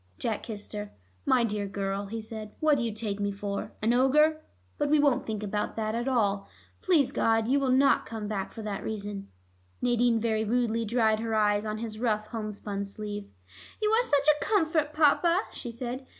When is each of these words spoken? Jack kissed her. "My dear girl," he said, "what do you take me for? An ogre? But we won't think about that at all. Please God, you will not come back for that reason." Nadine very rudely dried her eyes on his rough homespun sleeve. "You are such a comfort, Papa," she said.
Jack 0.17 0.41
kissed 0.41 0.73
her. 0.73 0.91
"My 1.27 1.43
dear 1.43 1.67
girl," 1.67 2.07
he 2.07 2.19
said, 2.21 2.55
"what 2.59 2.75
do 2.75 2.81
you 2.83 2.91
take 2.91 3.19
me 3.19 3.31
for? 3.31 3.71
An 3.83 3.93
ogre? 3.93 4.41
But 4.79 4.89
we 4.89 4.97
won't 4.97 5.27
think 5.27 5.43
about 5.43 5.75
that 5.75 5.93
at 5.93 6.07
all. 6.07 6.47
Please 6.81 7.11
God, 7.11 7.47
you 7.47 7.59
will 7.59 7.69
not 7.69 8.07
come 8.07 8.27
back 8.27 8.51
for 8.51 8.63
that 8.63 8.83
reason." 8.83 9.27
Nadine 9.79 10.19
very 10.19 10.43
rudely 10.43 10.85
dried 10.85 11.19
her 11.19 11.35
eyes 11.35 11.65
on 11.65 11.77
his 11.77 11.99
rough 11.99 12.25
homespun 12.29 12.83
sleeve. 12.83 13.29
"You 13.79 13.91
are 13.91 14.01
such 14.01 14.25
a 14.27 14.43
comfort, 14.43 14.91
Papa," 14.91 15.41
she 15.51 15.71
said. 15.71 16.07